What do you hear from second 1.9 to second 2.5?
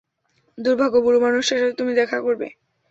দেখা করবে।